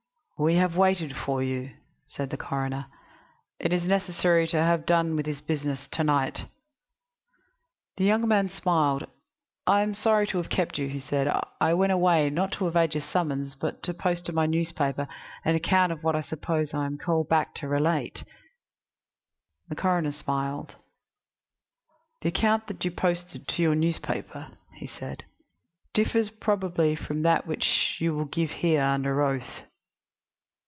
"We 0.43 0.55
have 0.55 0.75
waited 0.75 1.15
for 1.15 1.43
you," 1.43 1.75
said 2.07 2.31
the 2.31 2.35
coroner. 2.35 2.87
"It 3.59 3.71
is 3.71 3.83
necessary 3.83 4.47
to 4.47 4.57
have 4.57 4.87
done 4.87 5.15
with 5.15 5.27
this 5.27 5.39
business 5.39 5.87
to 5.91 6.03
night." 6.03 6.47
The 7.97 8.05
young 8.05 8.27
man 8.27 8.49
smiled. 8.49 9.05
"I 9.67 9.81
am 9.83 9.93
sorry 9.93 10.25
to 10.25 10.37
have 10.39 10.49
kept 10.49 10.79
you," 10.79 10.87
he 10.89 10.99
said. 10.99 11.31
"I 11.59 11.75
went 11.75 11.91
away, 11.91 12.31
not 12.31 12.53
to 12.53 12.67
evade 12.67 12.95
your 12.95 13.03
summons, 13.03 13.53
but 13.53 13.83
to 13.83 13.93
post 13.93 14.25
to 14.25 14.33
my 14.33 14.47
newspaper 14.47 15.07
an 15.45 15.53
account 15.53 15.91
of 15.91 16.03
what 16.03 16.15
I 16.15 16.21
suppose 16.23 16.73
I 16.73 16.87
am 16.87 16.97
called 16.97 17.29
back 17.29 17.53
to 17.57 17.67
relate." 17.67 18.23
The 19.69 19.75
coroner 19.75 20.11
smiled. 20.11 20.73
"The 22.21 22.29
account 22.29 22.65
that 22.65 22.83
you 22.83 22.89
posted 22.89 23.47
to 23.47 23.61
your 23.61 23.75
newspaper," 23.75 24.47
he 24.73 24.87
said, 24.87 25.23
"differs 25.93 26.31
probably 26.31 26.95
from 26.95 27.21
that 27.21 27.45
which 27.45 27.97
you 27.99 28.15
will 28.15 28.25
give 28.25 28.49
here 28.49 28.81
under 28.81 29.21
oath." 29.21 29.65